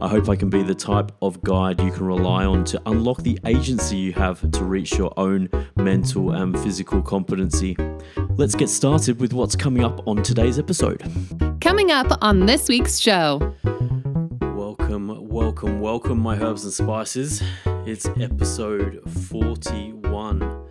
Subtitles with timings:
[0.00, 3.18] I hope I can be the type of guide you can rely on to unlock
[3.24, 7.76] the agency you have to reach your own mental and physical competency.
[8.36, 11.02] Let's get started with what's coming up on today's episode.
[11.60, 13.56] Coming up on this week's show.
[14.40, 17.42] Welcome, welcome, welcome, my herbs and spices.
[17.84, 20.68] It's episode 41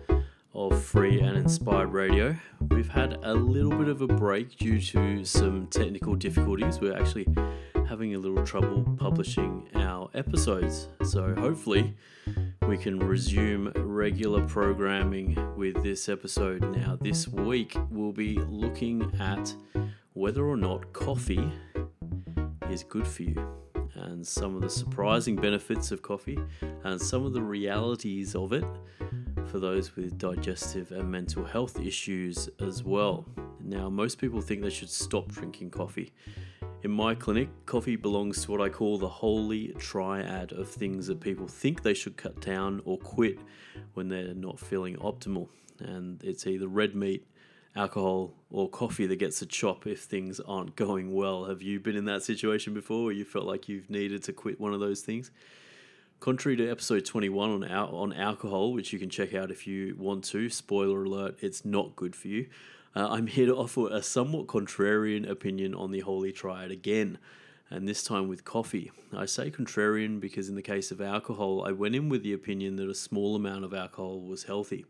[0.54, 2.34] of Free and Inspired Radio.
[2.70, 6.80] We've had a little bit of a break due to some technical difficulties.
[6.80, 7.26] We're actually
[7.88, 10.88] having a little trouble publishing our episodes.
[11.04, 11.96] So hopefully
[12.68, 16.60] we can resume regular programming with this episode.
[16.76, 19.54] Now, this week we'll be looking at
[20.12, 21.50] whether or not coffee
[22.68, 23.56] is good for you
[23.94, 26.38] and some of the surprising benefits of coffee
[26.84, 28.66] and some of the realities of it
[29.46, 33.24] for those with digestive and mental health issues as well.
[33.62, 36.12] Now, most people think they should stop drinking coffee.
[36.84, 41.20] In my clinic, coffee belongs to what I call the holy triad of things that
[41.20, 43.40] people think they should cut down or quit
[43.94, 45.48] when they're not feeling optimal.
[45.80, 47.26] And it's either red meat,
[47.74, 51.46] alcohol, or coffee that gets a chop if things aren't going well.
[51.46, 54.60] Have you been in that situation before where you felt like you've needed to quit
[54.60, 55.32] one of those things?
[56.20, 59.96] Contrary to episode 21 on, al- on alcohol, which you can check out if you
[59.98, 62.46] want to, spoiler alert, it's not good for you.
[62.96, 67.18] Uh, I'm here to offer a somewhat contrarian opinion on the Holy Triad again,
[67.70, 68.90] and this time with coffee.
[69.14, 72.76] I say contrarian because in the case of alcohol, I went in with the opinion
[72.76, 74.86] that a small amount of alcohol was healthy.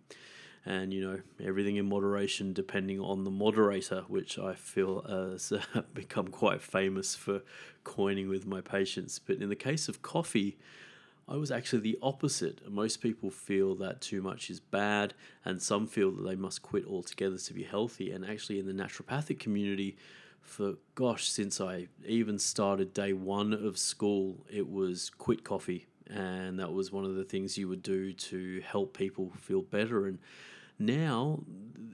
[0.65, 5.83] And you know, everything in moderation depending on the moderator, which I feel has uh,
[5.95, 7.43] become quite famous for
[7.83, 9.19] coining with my patients.
[9.19, 10.57] But in the case of coffee,
[11.29, 12.71] I was actually the opposite.
[12.71, 15.13] Most people feel that too much is bad,
[15.45, 18.11] and some feel that they must quit altogether to be healthy.
[18.13, 19.97] And actually, in the naturopathic community,
[20.41, 25.87] for gosh, since I even started day one of school, it was quit coffee.
[26.09, 30.07] And that was one of the things you would do to help people feel better.
[30.07, 30.19] And
[30.79, 31.41] now,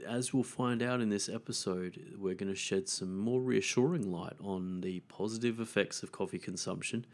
[0.06, 4.36] as we'll find out in this episode, we're going to shed some more reassuring light
[4.40, 7.06] on the positive effects of coffee consumption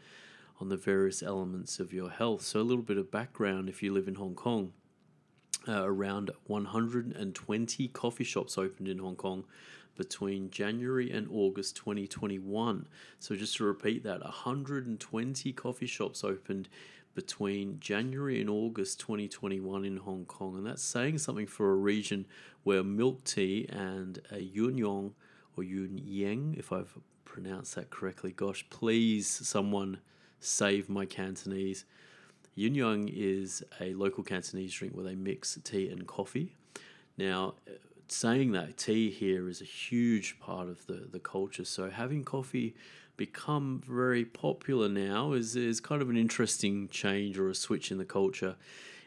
[0.61, 2.43] on the various elements of your health.
[2.43, 4.73] So, a little bit of background if you live in Hong Kong.
[5.67, 9.43] Uh, around 120 coffee shops opened in Hong Kong
[9.95, 12.87] between January and August 2021.
[13.19, 16.69] So, just to repeat that, 120 coffee shops opened
[17.15, 20.55] between January and August 2021 in Hong Kong.
[20.55, 22.27] And that's saying something for a region
[22.63, 25.15] where milk tea and a yun yong
[25.57, 29.99] or yun yang, if I've pronounced that correctly, gosh, please someone
[30.41, 31.85] save my Cantonese.
[32.55, 36.57] Yun Yang is a local Cantonese drink where they mix tea and coffee.
[37.17, 37.73] Now, uh,
[38.09, 42.75] saying that tea here is a huge part of the, the culture, so having coffee
[43.15, 47.97] become very popular now is, is kind of an interesting change or a switch in
[47.97, 48.55] the culture.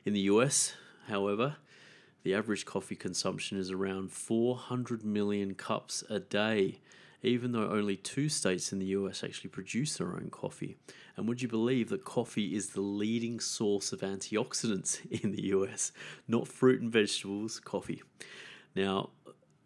[0.05, 0.75] In the US,
[1.09, 1.57] however,
[2.23, 6.81] the average coffee consumption is around 400 million cups a day
[7.25, 10.77] even though only two states in the US actually produce their own coffee.
[11.17, 15.93] And would you believe that coffee is the leading source of antioxidants in the US?
[16.29, 18.03] Not fruit and vegetables, coffee.
[18.75, 19.11] Now,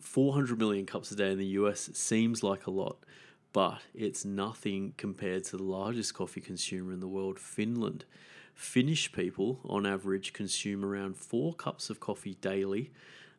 [0.01, 2.99] 400 million cups a day in the US seems like a lot,
[3.53, 8.05] but it's nothing compared to the largest coffee consumer in the world, Finland.
[8.55, 12.91] Finnish people, on average, consume around four cups of coffee daily,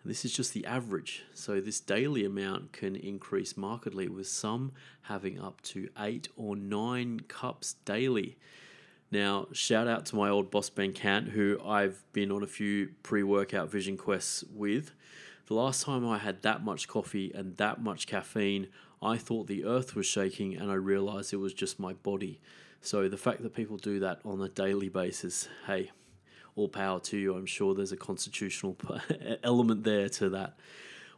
[0.06, 4.72] this is just the average, so this daily amount can increase markedly, with some
[5.04, 8.38] having up to eight or nine cups daily.
[9.12, 12.92] Now, shout out to my old boss Ben Cant, who I've been on a few
[13.04, 14.92] pre workout vision quests with.
[15.48, 18.68] The last time I had that much coffee and that much caffeine,
[19.02, 22.40] I thought the earth was shaking and I realized it was just my body.
[22.82, 25.92] So the fact that people do that on a daily basis, hey,
[26.60, 27.36] all power to you.
[27.36, 28.78] I'm sure there's a constitutional
[29.44, 30.58] element there to that.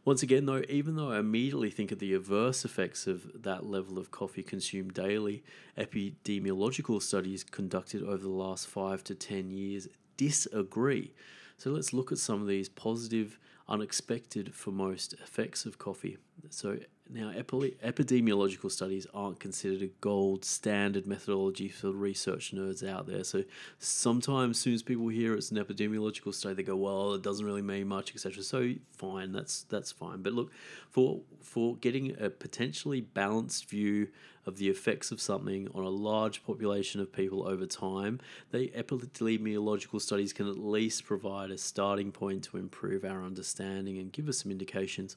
[0.04, 3.98] Once again, though, even though I immediately think of the adverse effects of that level
[3.98, 5.44] of coffee consumed daily,
[5.78, 9.86] epidemiological studies conducted over the last five to 10 years
[10.16, 11.12] disagree.
[11.56, 13.38] So let's look at some of these positive,
[13.68, 16.18] unexpected for most effects of coffee.
[16.50, 16.78] So
[17.14, 23.24] now, epidemiological studies aren't considered a gold standard methodology for research nerds out there.
[23.24, 23.44] So
[23.78, 27.44] sometimes, as soon as people hear it's an epidemiological study, they go, "Well, it doesn't
[27.44, 30.22] really mean much, etc." So fine, that's that's fine.
[30.22, 30.50] But look,
[30.90, 34.08] for for getting a potentially balanced view
[34.44, 40.00] of the effects of something on a large population of people over time, the epidemiological
[40.00, 44.42] studies can at least provide a starting point to improve our understanding and give us
[44.42, 45.16] some indications.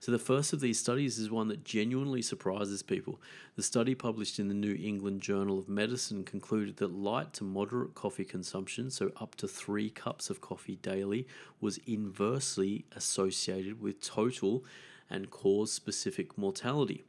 [0.00, 3.20] So, the first of these studies is one that genuinely surprises people.
[3.54, 7.94] The study published in the New England Journal of Medicine concluded that light to moderate
[7.94, 11.26] coffee consumption, so up to three cups of coffee daily,
[11.60, 14.64] was inversely associated with total
[15.08, 17.04] and cause specific mortality.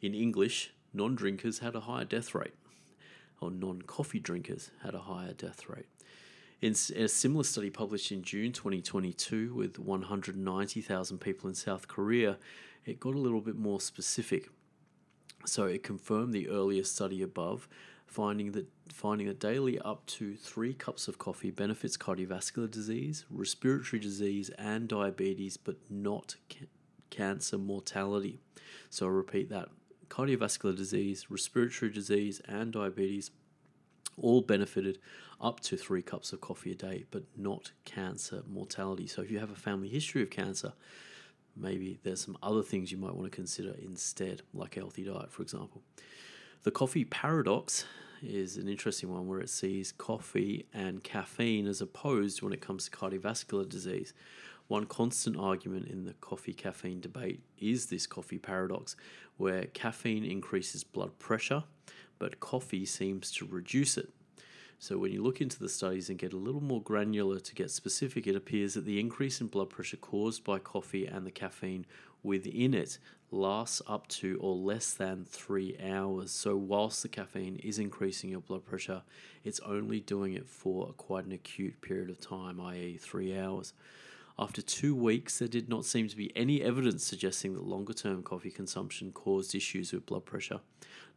[0.00, 2.54] In English, non drinkers had a higher death rate,
[3.40, 5.86] or non coffee drinkers had a higher death rate.
[6.60, 12.36] In a similar study published in June 2022 with 190,000 people in South Korea,
[12.84, 14.50] it got a little bit more specific.
[15.46, 17.68] So it confirmed the earlier study above,
[18.06, 24.00] finding that finding that daily up to three cups of coffee benefits cardiovascular disease, respiratory
[24.00, 26.66] disease, and diabetes, but not ca-
[27.10, 28.40] cancer mortality.
[28.90, 29.68] So I'll repeat that:
[30.08, 33.30] cardiovascular disease, respiratory disease, and diabetes
[34.20, 34.98] all benefited
[35.40, 39.06] up to three cups of coffee a day, but not cancer mortality.
[39.06, 40.72] So if you have a family history of cancer,
[41.56, 45.30] maybe there's some other things you might want to consider instead, like a healthy diet,
[45.30, 45.82] for example.
[46.64, 47.84] The coffee paradox
[48.20, 52.84] is an interesting one where it sees coffee and caffeine as opposed when it comes
[52.84, 54.12] to cardiovascular disease.
[54.68, 58.96] One constant argument in the coffee caffeine debate is this coffee paradox,
[59.38, 61.64] where caffeine increases blood pressure,
[62.18, 64.10] but coffee seems to reduce it.
[64.78, 67.70] So, when you look into the studies and get a little more granular to get
[67.70, 71.86] specific, it appears that the increase in blood pressure caused by coffee and the caffeine
[72.22, 72.98] within it
[73.30, 76.30] lasts up to or less than three hours.
[76.30, 79.02] So, whilst the caffeine is increasing your blood pressure,
[79.44, 83.72] it's only doing it for quite an acute period of time, i.e., three hours.
[84.40, 88.22] After two weeks, there did not seem to be any evidence suggesting that longer term
[88.22, 90.60] coffee consumption caused issues with blood pressure.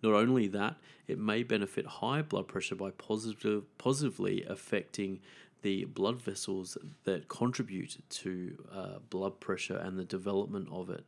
[0.02, 0.78] Not only that,
[1.08, 5.20] it may benefit high blood pressure by positive, positively affecting
[5.62, 11.06] the blood vessels that contribute to uh, blood pressure and the development of it.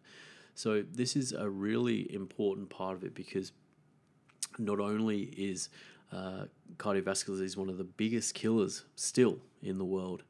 [0.54, 3.54] So, this is a really important part of it because
[4.60, 5.70] not only is
[6.12, 6.46] uh,
[6.78, 10.22] cardiovascular disease one of the biggest killers still in the world,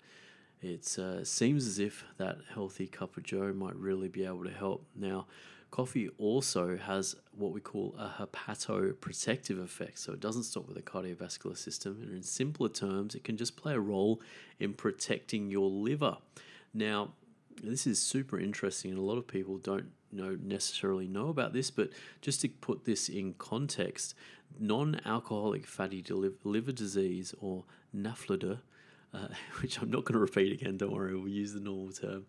[0.64, 4.52] it uh, seems as if that healthy cup of joe might really be able to
[4.52, 4.86] help.
[4.96, 5.28] Now,
[5.74, 10.84] Coffee also has what we call a hepatoprotective effect, so it doesn't stop with the
[10.84, 11.98] cardiovascular system.
[12.00, 14.22] And in simpler terms, it can just play a role
[14.60, 16.18] in protecting your liver.
[16.76, 17.14] Now,
[17.64, 21.72] this is super interesting, and a lot of people don't know necessarily know about this,
[21.72, 21.90] but
[22.22, 24.14] just to put this in context,
[24.60, 26.04] non-alcoholic fatty
[26.44, 27.64] liver disease or
[27.96, 28.60] NAFLD,
[29.14, 29.28] uh,
[29.62, 30.78] which I'm not going to repeat again.
[30.78, 32.26] Don't worry, we'll use the normal term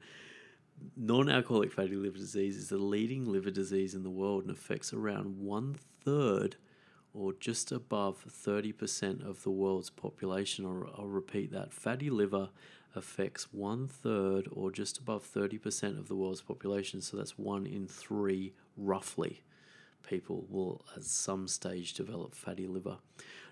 [0.96, 4.92] non alcoholic fatty liver disease is the leading liver disease in the world and affects
[4.92, 6.56] around one third
[7.12, 10.66] or just above 30% of the world's population.
[10.66, 11.72] I'll, I'll repeat that.
[11.72, 12.50] Fatty liver
[12.96, 17.00] affects one third or just above 30% of the world's population.
[17.00, 19.42] So that's one in three, roughly,
[20.08, 22.98] people will at some stage develop fatty liver.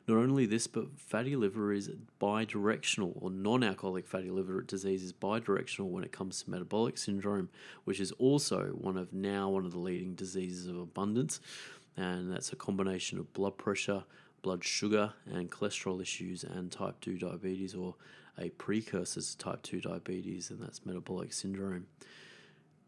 [0.09, 1.90] Not only this, but fatty liver is
[2.21, 7.49] bidirectional, or non alcoholic fatty liver disease is bidirectional when it comes to metabolic syndrome,
[7.85, 11.40] which is also one of now one of the leading diseases of abundance.
[11.97, 14.02] And that's a combination of blood pressure,
[14.42, 17.94] blood sugar, and cholesterol issues, and type 2 diabetes, or
[18.38, 21.87] a precursor to type 2 diabetes, and that's metabolic syndrome.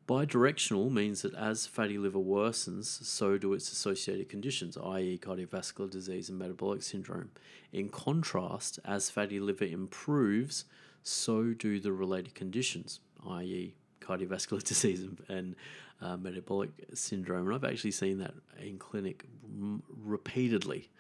[0.07, 6.29] Bidirectional means that as fatty liver worsens, so do its associated conditions, i.e., cardiovascular disease
[6.29, 7.31] and metabolic syndrome.
[7.73, 10.67] In contrast, as fatty liver improves,
[11.03, 15.57] so do the related conditions, i.e., cardiovascular disease and, and
[16.03, 17.47] uh, metabolic syndrome.
[17.47, 20.91] And I've actually seen that in clinic m- repeatedly.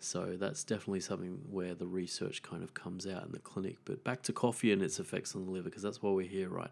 [0.00, 3.76] So that's definitely something where the research kind of comes out in the clinic.
[3.84, 6.48] But back to coffee and its effects on the liver, because that's why we're here,
[6.48, 6.70] right?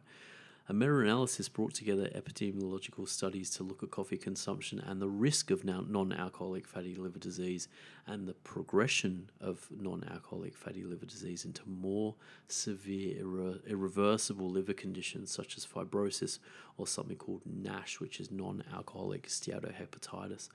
[0.68, 5.52] A meta analysis brought together epidemiological studies to look at coffee consumption and the risk
[5.52, 7.68] of non alcoholic fatty liver disease
[8.04, 12.16] and the progression of non alcoholic fatty liver disease into more
[12.48, 16.40] severe, irre- irreversible liver conditions such as fibrosis
[16.78, 20.48] or something called NASH, which is non alcoholic steatohepatitis.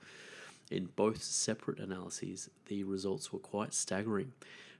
[0.70, 4.32] In both separate analyses, the results were quite staggering.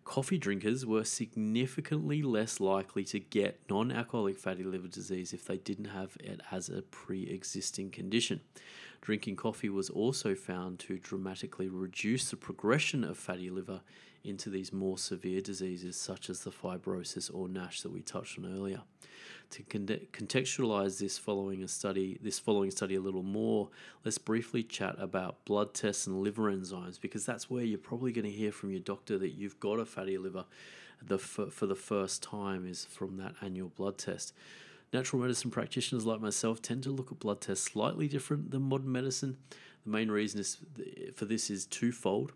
[0.04, 5.56] Coffee drinkers were significantly less likely to get non alcoholic fatty liver disease if they
[5.56, 8.40] didn't have it as a pre existing condition.
[9.00, 13.80] Drinking coffee was also found to dramatically reduce the progression of fatty liver
[14.24, 18.46] into these more severe diseases, such as the fibrosis or NASH that we touched on
[18.46, 18.82] earlier.
[19.52, 23.68] To contextualize this following a study, this following study a little more,
[24.02, 28.24] let's briefly chat about blood tests and liver enzymes because that's where you're probably going
[28.24, 30.46] to hear from your doctor that you've got a fatty liver
[31.06, 34.32] the for the first time is from that annual blood test.
[34.92, 38.92] Natural medicine practitioners like myself tend to look at blood tests slightly different than modern
[38.92, 39.36] medicine.
[39.84, 40.58] The main reason is
[41.14, 42.32] for this is twofold.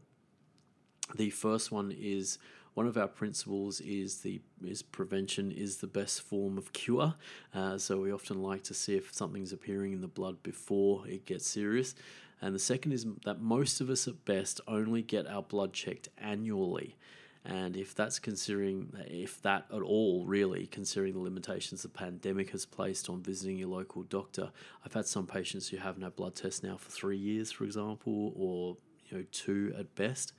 [1.14, 2.38] The first one is
[2.76, 7.14] one of our principles is the is prevention is the best form of cure.
[7.54, 11.25] Uh, so we often like to see if something's appearing in the blood before it
[11.25, 11.95] gets serious.
[12.42, 16.11] And the second is that most of us at best only get our blood checked
[16.18, 16.99] annually.
[17.47, 22.66] And if that's considering, if that at all really, considering the limitations the pandemic has
[22.66, 24.50] placed on visiting your local doctor,
[24.85, 28.35] I've had some patients who haven't had blood tests now for three years, for example,
[28.37, 28.76] or
[29.09, 30.35] you know two at best.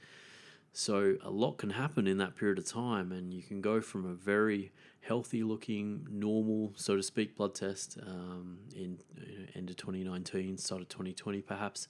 [0.79, 4.05] So a lot can happen in that period of time, and you can go from
[4.05, 9.71] a very healthy looking, normal, so to speak, blood test um, in you know, end
[9.71, 11.87] of 2019, start of 2020 perhaps,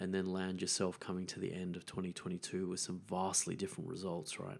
[0.00, 4.40] and then land yourself coming to the end of 2022 with some vastly different results,
[4.40, 4.58] right?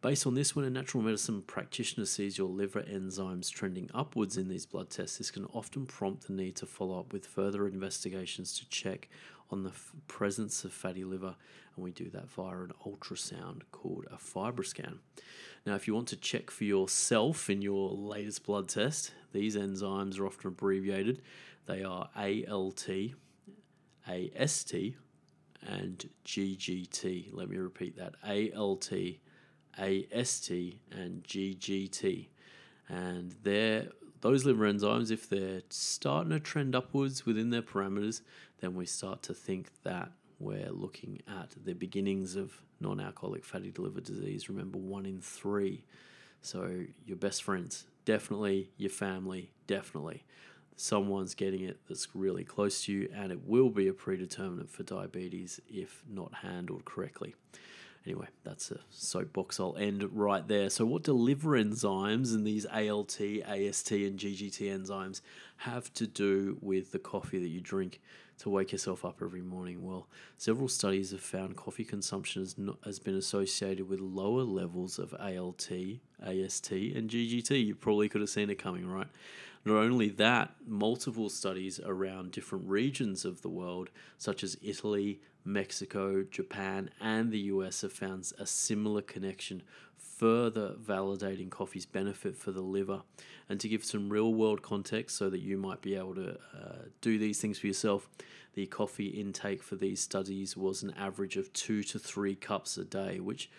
[0.00, 4.48] Based on this, when a natural medicine practitioner sees your liver enzymes trending upwards in
[4.48, 8.58] these blood tests, this can often prompt the need to follow up with further investigations
[8.58, 9.10] to check
[9.50, 11.36] on the f- presence of fatty liver,
[11.74, 14.98] and we do that via an ultrasound called a FibroScan.
[15.64, 20.18] Now, if you want to check for yourself in your latest blood test, these enzymes
[20.18, 21.22] are often abbreviated.
[21.66, 22.88] They are ALT,
[24.08, 24.74] AST,
[25.66, 27.30] and GGT.
[27.32, 28.14] Let me repeat that
[28.56, 28.92] ALT,
[29.76, 30.50] AST,
[30.92, 32.28] and GGT.
[32.88, 33.88] And they're,
[34.20, 38.22] those liver enzymes, if they're starting to trend upwards within their parameters,
[38.60, 43.72] then we start to think that we're looking at the beginnings of non alcoholic fatty
[43.76, 44.48] liver disease.
[44.48, 45.84] Remember, one in three.
[46.42, 50.24] So, your best friends, definitely, your family, definitely.
[50.76, 54.82] Someone's getting it that's really close to you, and it will be a predeterminant for
[54.82, 57.34] diabetes if not handled correctly.
[58.06, 59.58] Anyway, that's a soapbox.
[59.58, 60.70] I'll end right there.
[60.70, 65.22] So, what do liver enzymes and these ALT, AST, and GGT enzymes
[65.58, 68.00] have to do with the coffee that you drink
[68.38, 69.84] to wake yourself up every morning?
[69.84, 70.06] Well,
[70.38, 75.12] several studies have found coffee consumption has, not, has been associated with lower levels of
[75.14, 75.68] ALT,
[76.22, 77.66] AST, and GGT.
[77.66, 79.08] You probably could have seen it coming, right?
[79.66, 86.22] Not only that, multiple studies around different regions of the world, such as Italy, Mexico,
[86.22, 89.64] Japan, and the US, have found a similar connection,
[89.96, 93.02] further validating coffee's benefit for the liver.
[93.48, 96.84] And to give some real world context so that you might be able to uh,
[97.00, 98.08] do these things for yourself,
[98.54, 102.84] the coffee intake for these studies was an average of two to three cups a
[102.84, 103.50] day, which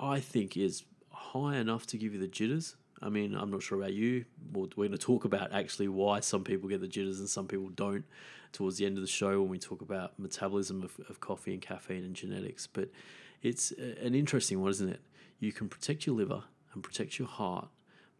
[0.00, 2.76] I think is high enough to give you the jitters.
[3.02, 4.24] I mean, I'm not sure about you.
[4.52, 7.68] We're going to talk about actually why some people get the jitters and some people
[7.68, 8.04] don't
[8.52, 11.60] towards the end of the show when we talk about metabolism of, of coffee and
[11.60, 12.66] caffeine and genetics.
[12.66, 12.88] But
[13.42, 15.00] it's an interesting one, isn't it?
[15.40, 17.68] You can protect your liver and protect your heart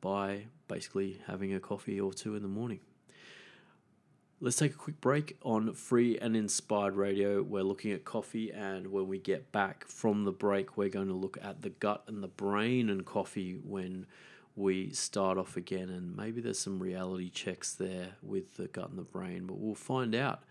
[0.01, 2.81] by basically having a coffee or two in the morning.
[4.41, 7.43] Let's take a quick break on Free and Inspired Radio.
[7.43, 11.15] We're looking at coffee, and when we get back from the break, we're going to
[11.15, 14.05] look at the gut and the brain and coffee when
[14.57, 18.99] we start off again, and maybe there's some reality checks there with the gut and
[18.99, 20.43] the brain, but we'll find out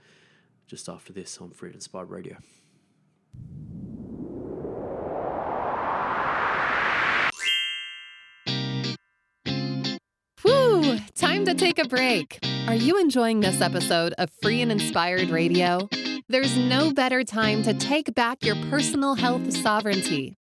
[0.67, 2.37] just after this on Free and Inspired Radio.
[10.41, 12.39] Whew, time to take a break.
[12.67, 15.87] Are you enjoying this episode of Free and Inspired Radio?
[16.27, 20.37] There's no better time to take back your personal health sovereignty.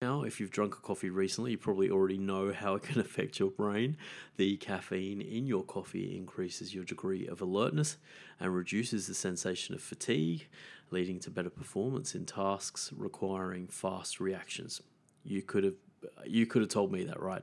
[0.00, 3.40] Now, if you've drunk a coffee recently, you probably already know how it can affect
[3.40, 3.96] your brain.
[4.36, 7.96] The caffeine in your coffee increases your degree of alertness
[8.38, 10.46] and reduces the sensation of fatigue,
[10.92, 14.80] leading to better performance in tasks requiring fast reactions.
[15.24, 15.74] You could have
[16.24, 17.42] you could have told me that, right?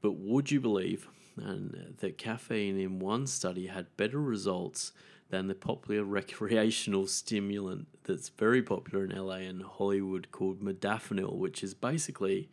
[0.00, 4.92] But would you believe and that caffeine in one study had better results
[5.30, 11.62] than the popular recreational stimulant that's very popular in LA and Hollywood called modafinil, which
[11.62, 12.48] is basically,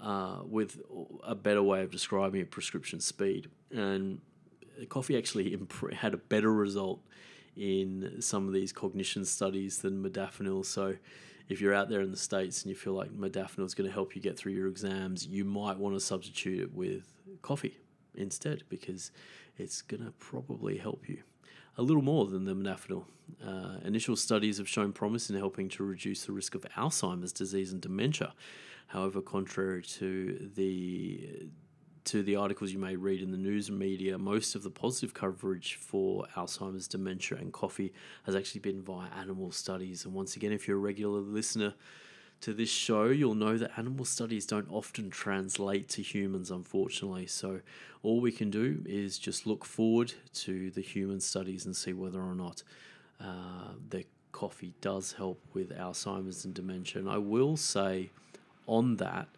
[0.00, 0.80] uh, with
[1.24, 3.48] a better way of describing it, prescription speed.
[3.70, 4.20] And
[4.88, 7.00] coffee actually imp- had a better result
[7.56, 10.64] in some of these cognition studies than modafinil.
[10.64, 10.96] So,
[11.48, 13.94] if you're out there in the States and you feel like modafinil is going to
[13.94, 17.06] help you get through your exams, you might want to substitute it with
[17.40, 17.78] coffee
[18.14, 19.10] instead because
[19.56, 21.22] it's going to probably help you
[21.78, 23.04] a little more than the modafinil.
[23.46, 27.72] Uh, initial studies have shown promise in helping to reduce the risk of Alzheimer's disease
[27.72, 28.34] and dementia.
[28.88, 31.48] However, contrary to the
[32.04, 35.74] to the articles you may read in the news media, most of the positive coverage
[35.74, 37.92] for Alzheimer's, dementia, and coffee
[38.24, 40.06] has actually been via animal studies.
[40.06, 41.74] And once again, if you're a regular listener
[42.40, 47.26] to this show, you'll know that animal studies don't often translate to humans, unfortunately.
[47.26, 47.60] So,
[48.02, 52.20] all we can do is just look forward to the human studies and see whether
[52.20, 52.62] or not
[53.20, 57.00] uh, the coffee does help with Alzheimer's and dementia.
[57.00, 58.10] And I will say
[58.66, 59.28] on that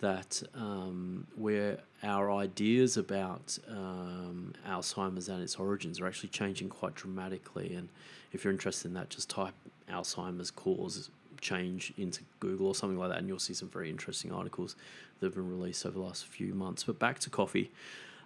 [0.00, 6.94] that um, where our ideas about um, Alzheimer's and its origins are actually changing quite
[6.96, 7.74] dramatically.
[7.74, 7.88] And
[8.32, 9.54] if you're interested in that, just type
[9.88, 11.08] Alzheimer's cause
[11.42, 14.76] change into Google or something like that, and you'll see some very interesting articles
[15.20, 16.84] that have been released over the last few months.
[16.84, 17.70] But back to coffee.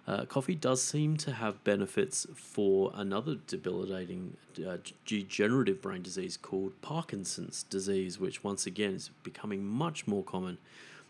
[0.07, 6.71] Uh, coffee does seem to have benefits for another debilitating uh, degenerative brain disease called
[6.81, 10.59] Parkinson's disease, which once again is becoming much more common.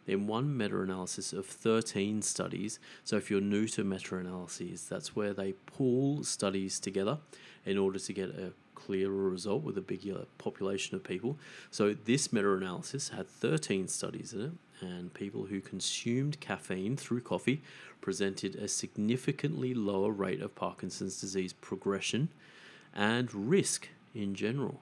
[0.07, 5.15] In one meta analysis of 13 studies, so if you're new to meta analyses, that's
[5.15, 7.19] where they pool studies together
[7.65, 11.37] in order to get a clearer result with a bigger population of people.
[11.71, 17.63] So this meta-analysis had 13 studies in it, and people who consumed caffeine through coffee
[18.01, 22.29] presented a significantly lower rate of Parkinson's disease progression
[22.93, 24.81] and risk in general.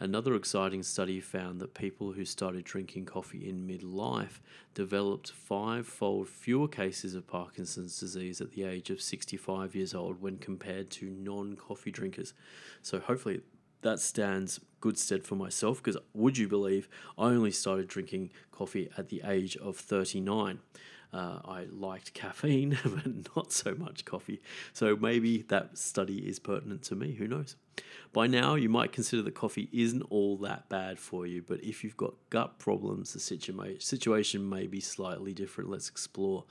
[0.00, 4.38] Another exciting study found that people who started drinking coffee in midlife
[4.72, 10.22] developed five fold fewer cases of Parkinson's disease at the age of 65 years old
[10.22, 12.32] when compared to non coffee drinkers.
[12.80, 13.40] So, hopefully,
[13.82, 18.90] that stands good stead for myself because would you believe I only started drinking coffee
[18.96, 20.60] at the age of 39?
[21.12, 24.40] Uh, I liked caffeine, but not so much coffee.
[24.72, 27.14] So maybe that study is pertinent to me.
[27.14, 27.56] Who knows?
[28.12, 31.84] By now, you might consider that coffee isn't all that bad for you, but if
[31.84, 35.70] you've got gut problems, the situa- situation may be slightly different.
[35.70, 36.44] Let's explore.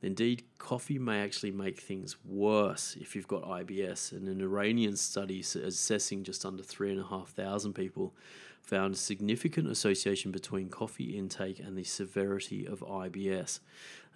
[0.00, 4.12] Indeed, coffee may actually make things worse if you've got IBS.
[4.12, 8.14] And an Iranian study assessing just under 3,500 people
[8.62, 13.60] found a significant association between coffee intake and the severity of IBS.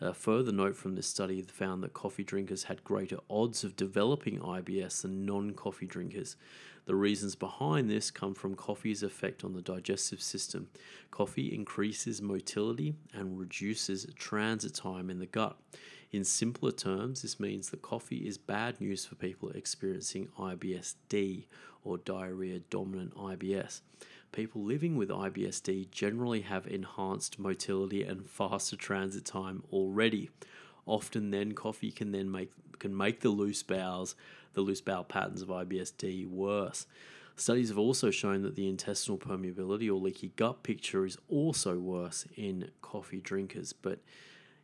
[0.00, 4.38] A further note from this study found that coffee drinkers had greater odds of developing
[4.40, 6.36] IBS than non coffee drinkers.
[6.84, 10.68] The reasons behind this come from coffee's effect on the digestive system.
[11.10, 15.56] Coffee increases motility and reduces transit time in the gut.
[16.10, 21.46] In simpler terms, this means that coffee is bad news for people experiencing IBS-D
[21.84, 23.80] or diarrhea dominant IBS
[24.32, 30.30] people living with IBSD generally have enhanced motility and faster transit time already.
[30.86, 34.16] Often then coffee can then make can make the loose bowels,
[34.54, 36.86] the loose bowel patterns of IBSD worse.
[37.36, 42.26] Studies have also shown that the intestinal permeability or leaky gut picture is also worse
[42.36, 43.72] in coffee drinkers.
[43.72, 44.00] But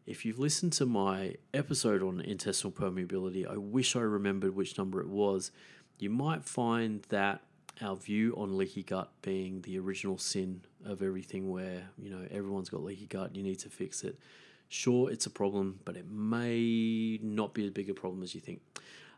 [0.07, 5.01] if you've listened to my episode on intestinal permeability, I wish I remembered which number
[5.01, 5.51] it was.
[5.99, 7.43] You might find that
[7.83, 12.69] our view on leaky gut being the original sin of everything where you know everyone's
[12.69, 14.19] got leaky gut you need to fix it
[14.69, 18.41] sure it's a problem but it may not be as big a problem as you
[18.41, 18.61] think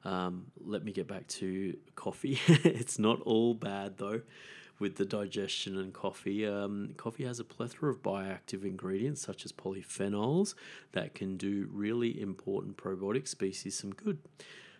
[0.04, 2.38] um, let me get back to coffee.
[2.48, 4.22] It's not all bad though
[4.78, 6.46] with the digestion and coffee.
[6.46, 10.54] Um, coffee has a plethora of bioactive ingredients such as polyphenols
[10.92, 14.18] that can do really important probiotic species some good.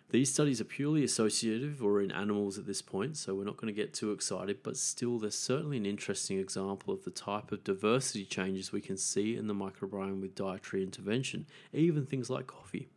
[0.09, 3.73] These studies are purely associative or in animals at this point, so we're not going
[3.73, 7.63] to get too excited, but still, there's certainly an interesting example of the type of
[7.63, 12.89] diversity changes we can see in the microbiome with dietary intervention, even things like coffee.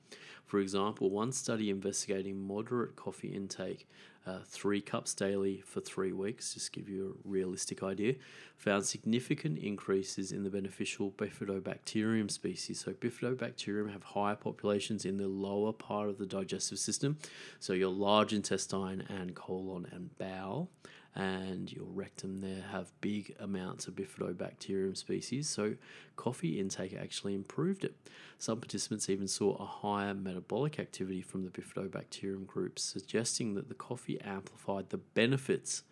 [0.54, 3.88] For example, one study investigating moderate coffee intake
[4.24, 8.14] uh, three cups daily for three weeks, just give you a realistic idea,
[8.56, 12.78] found significant increases in the beneficial bifidobacterium species.
[12.78, 17.18] So, bifidobacterium have higher populations in the lower part of the digestive system,
[17.58, 20.70] so your large intestine and colon and bowel
[21.16, 25.48] and your rectum there have big amounts of bifidobacterium species.
[25.48, 25.76] So,
[26.16, 27.94] coffee intake actually improved it.
[28.38, 33.74] Some participants even saw a higher metabolic activity from the bifidobacterium group, suggesting that the
[33.74, 35.84] coffee amplified the benefits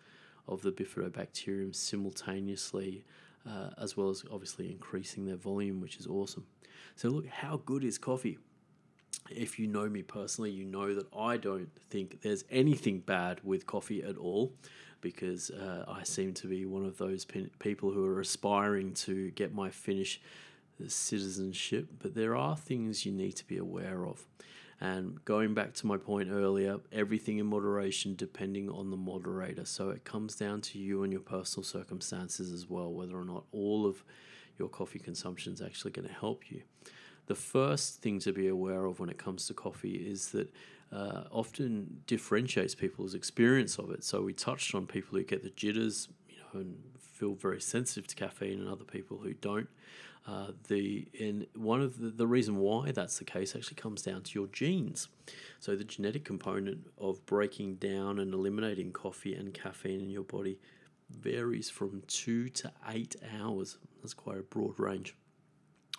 [0.45, 3.05] of the bifidobacterium simultaneously,
[3.47, 6.45] uh, as well as obviously increasing their volume, which is awesome.
[6.97, 8.39] So, look, how good is coffee?
[9.29, 13.65] if you know me personally, you know that I don't think there's anything bad with
[13.65, 14.53] coffee at all
[15.03, 19.29] because uh, I seem to be one of those pe- people who are aspiring to
[19.31, 20.19] get my Finnish
[20.87, 21.87] citizenship.
[21.99, 24.25] But there are things you need to be aware of.
[24.81, 29.65] And going back to my point earlier, everything in moderation depending on the moderator.
[29.65, 33.43] So it comes down to you and your personal circumstances as well, whether or not
[33.51, 34.03] all of
[34.57, 36.63] your coffee consumption is actually going to help you.
[37.27, 40.53] The first thing to be aware of when it comes to coffee is that
[40.93, 44.03] uh, often differentiates people's experience of it.
[44.03, 48.07] So we touched on people who get the jitters, you know, and feel very sensitive
[48.07, 49.67] to caffeine, and other people who don't.
[50.25, 54.21] Uh, the and one of the, the reason why that's the case actually comes down
[54.21, 55.09] to your genes.
[55.59, 60.59] So the genetic component of breaking down and eliminating coffee and caffeine in your body
[61.09, 63.77] varies from two to eight hours.
[64.01, 65.13] That's quite a broad range.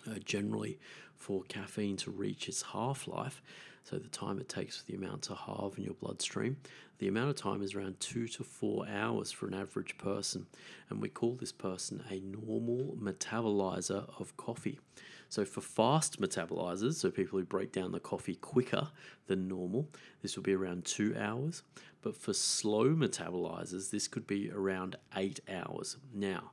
[0.07, 0.79] Uh, generally,
[1.15, 3.41] for caffeine to reach its half life,
[3.83, 6.57] so the time it takes for the amount to halve in your bloodstream,
[6.97, 10.47] the amount of time is around two to four hours for an average person.
[10.89, 14.79] And we call this person a normal metabolizer of coffee.
[15.29, 18.87] So for fast metabolizers, so people who break down the coffee quicker
[19.27, 19.87] than normal,
[20.21, 21.61] this will be around two hours.
[22.01, 25.97] But for slow metabolizers, this could be around eight hours.
[26.13, 26.51] Now,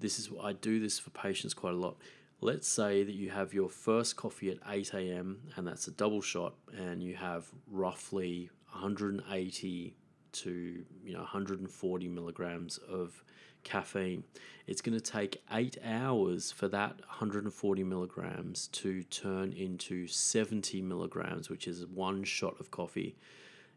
[0.00, 1.96] this is I do this for patients quite a lot
[2.40, 5.40] let's say that you have your first coffee at 8 a.m.
[5.56, 9.96] and that's a double shot and you have roughly 180
[10.32, 13.22] to you know 140 milligrams of
[13.62, 14.24] caffeine
[14.66, 21.48] it's going to take eight hours for that 140 milligrams to turn into 70 milligrams
[21.48, 23.16] which is one shot of coffee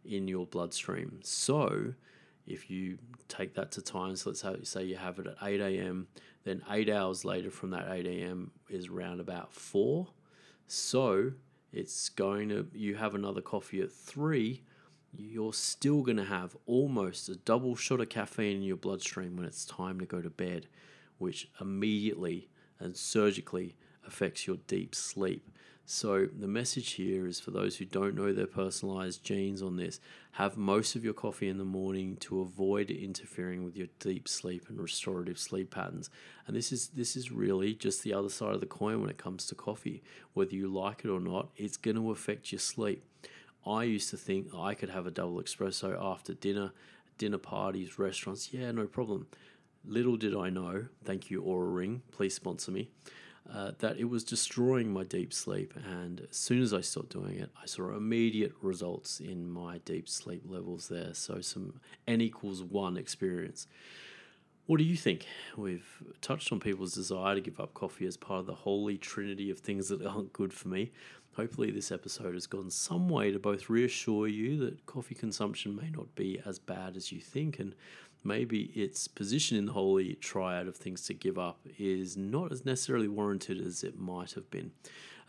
[0.04, 1.94] in your bloodstream so
[2.48, 6.08] if you take that to times so let's say you have it at 8 a.m
[6.48, 8.52] then eight hours later from that 8 a.m.
[8.70, 10.08] is around about four.
[10.68, 11.34] So
[11.74, 14.64] it's going to, you have another coffee at three,
[15.14, 19.46] you're still going to have almost a double shot of caffeine in your bloodstream when
[19.46, 20.68] it's time to go to bed,
[21.18, 22.48] which immediately
[22.80, 25.50] and surgically affects your deep sleep.
[25.90, 30.02] So, the message here is for those who don't know their personalized genes on this
[30.34, 34.66] have most of your coffee in the morning to avoid interfering with your deep sleep
[34.68, 36.10] and restorative sleep patterns.
[36.46, 39.18] And this is this is really just the other side of the coin when it
[39.18, 40.04] comes to coffee.
[40.34, 43.02] Whether you like it or not, it's going to affect your sleep.
[43.66, 46.74] I used to think I could have a double espresso after dinner,
[47.18, 48.54] dinner parties, restaurants.
[48.54, 49.28] Yeah, no problem.
[49.86, 52.90] Little did I know, thank you, Oura Ring, please sponsor me
[53.54, 55.74] uh, that it was destroying my deep sleep.
[55.76, 60.10] And as soon as I stopped doing it, I saw immediate results in my deep
[60.10, 61.14] sleep levels there.
[61.14, 63.68] So, some n equals one experience.
[64.66, 65.26] What do you think?
[65.56, 65.88] We've
[66.20, 69.60] touched on people's desire to give up coffee as part of the holy trinity of
[69.60, 70.92] things that aren't good for me.
[71.38, 75.90] Hopefully, this episode has gone some way to both reassure you that coffee consumption may
[75.90, 77.76] not be as bad as you think and
[78.28, 82.66] maybe its position in the holy triad of things to give up is not as
[82.66, 84.72] necessarily warranted as it might have been.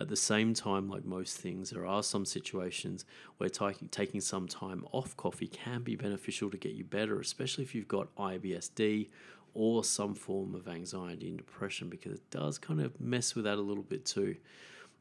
[0.00, 3.04] At the same time, like most things, there are some situations
[3.37, 7.64] where taking, taking some time off coffee can be beneficial to get you better, especially
[7.64, 9.08] if you've got IBSD
[9.54, 13.58] or some form of anxiety and depression, because it does kind of mess with that
[13.58, 14.37] a little bit too.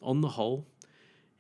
[0.01, 0.65] On the whole,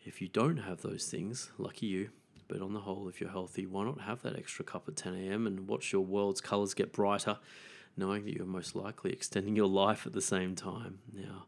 [0.05, 2.09] if you don't have those things, lucky you,
[2.47, 5.15] but on the whole, if you're healthy, why not have that extra cup at 10
[5.15, 5.47] a.m.
[5.47, 7.37] and watch your world's colors get brighter,
[7.95, 10.99] knowing that you're most likely extending your life at the same time?
[11.13, 11.45] Now,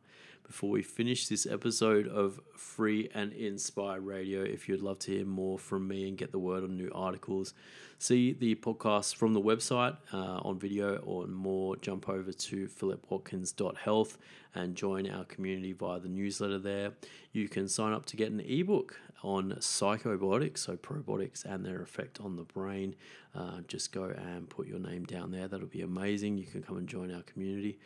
[0.50, 5.24] before we finish this episode of Free and Inspire Radio, if you'd love to hear
[5.24, 7.54] more from me and get the word on new articles,
[8.00, 14.18] see the podcast from the website uh, on video or more, jump over to philipwatkins.health
[14.56, 16.94] and join our community via the newsletter there.
[17.32, 22.20] You can sign up to get an ebook on psychobiotics, so probiotics and their effect
[22.22, 22.96] on the brain.
[23.36, 25.48] Uh, just go and put your name down there.
[25.48, 26.40] That'll be amazing.
[26.40, 27.78] You can come and join our community.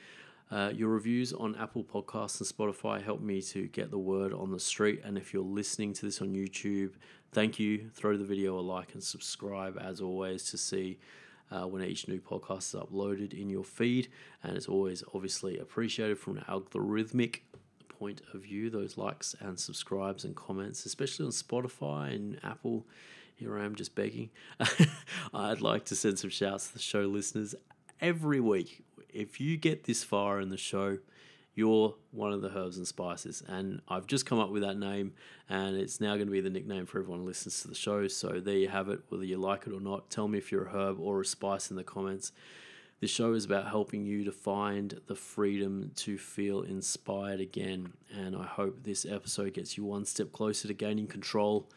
[0.54, 4.52] Uh, your reviews on Apple Podcasts and Spotify help me to get the word on
[4.52, 5.02] the street.
[5.04, 6.92] And if you're listening to this on YouTube,
[7.32, 7.90] thank you.
[7.92, 11.00] Throw the video a like and subscribe as always to see
[11.50, 14.10] uh, when each new podcast is uploaded in your feed.
[14.44, 17.40] And it's always obviously appreciated from an algorithmic
[17.90, 22.86] point of view, those likes and subscribes and comments, especially on Spotify and Apple.
[23.34, 24.30] Here I am just begging.
[25.34, 27.56] I'd like to send some shouts to the show listeners
[28.00, 28.84] every week
[29.14, 30.98] if you get this far in the show,
[31.56, 33.44] you're one of the herbs and spices.
[33.48, 35.14] And I've just come up with that name,
[35.50, 38.08] and it's now going to be the nickname for everyone who listens to the show.
[38.08, 40.10] So there you have it, whether you like it or not.
[40.10, 42.32] Tell me if you're a herb or a spice in the comments.
[43.02, 47.94] This show is about helping you to find the freedom to feel inspired again.
[48.16, 51.70] And I hope this episode gets you one step closer to gaining control